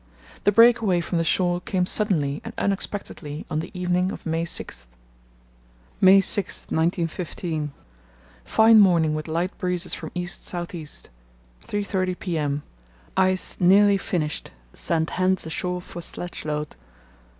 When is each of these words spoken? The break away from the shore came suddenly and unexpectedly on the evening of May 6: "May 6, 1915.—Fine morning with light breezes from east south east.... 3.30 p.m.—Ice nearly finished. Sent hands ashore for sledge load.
The 0.45 0.51
break 0.51 0.81
away 0.81 0.99
from 0.99 1.19
the 1.19 1.23
shore 1.23 1.61
came 1.61 1.85
suddenly 1.85 2.41
and 2.43 2.55
unexpectedly 2.57 3.45
on 3.51 3.59
the 3.59 3.69
evening 3.79 4.11
of 4.11 4.25
May 4.25 4.45
6: 4.45 4.87
"May 6.01 6.19
6, 6.19 6.61
1915.—Fine 6.71 8.79
morning 8.79 9.13
with 9.13 9.27
light 9.27 9.55
breezes 9.59 9.93
from 9.93 10.09
east 10.15 10.43
south 10.43 10.73
east.... 10.73 11.11
3.30 11.67 12.17
p.m.—Ice 12.17 13.57
nearly 13.61 13.99
finished. 13.99 14.49
Sent 14.73 15.11
hands 15.21 15.45
ashore 15.45 15.81
for 15.83 16.01
sledge 16.01 16.45
load. 16.45 16.75